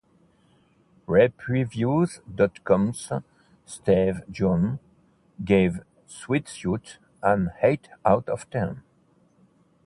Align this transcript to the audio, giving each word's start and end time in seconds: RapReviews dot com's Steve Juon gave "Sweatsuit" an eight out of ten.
RapReviews 1.07 2.21
dot 2.35 2.63
com's 2.63 3.11
Steve 3.67 4.23
Juon 4.31 4.79
gave 5.45 5.81
"Sweatsuit" 6.09 6.97
an 7.21 7.51
eight 7.61 7.87
out 8.03 8.27
of 8.27 8.49
ten. 8.49 8.81